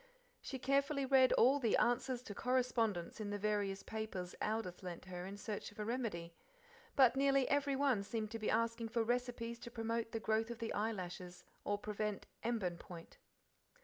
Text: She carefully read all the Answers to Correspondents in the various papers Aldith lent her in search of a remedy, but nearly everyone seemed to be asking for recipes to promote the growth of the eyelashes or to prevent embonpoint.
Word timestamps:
She 0.41 0.57
carefully 0.57 1.05
read 1.05 1.31
all 1.33 1.59
the 1.59 1.77
Answers 1.77 2.23
to 2.23 2.33
Correspondents 2.33 3.19
in 3.21 3.29
the 3.29 3.37
various 3.37 3.83
papers 3.83 4.33
Aldith 4.41 4.81
lent 4.81 5.05
her 5.05 5.27
in 5.27 5.37
search 5.37 5.71
of 5.71 5.77
a 5.77 5.85
remedy, 5.85 6.33
but 6.95 7.15
nearly 7.15 7.47
everyone 7.49 8.01
seemed 8.01 8.31
to 8.31 8.39
be 8.39 8.49
asking 8.49 8.89
for 8.89 9.03
recipes 9.03 9.59
to 9.59 9.69
promote 9.69 10.11
the 10.11 10.19
growth 10.19 10.49
of 10.49 10.57
the 10.57 10.73
eyelashes 10.73 11.43
or 11.63 11.77
to 11.77 11.83
prevent 11.83 12.25
embonpoint. 12.43 13.17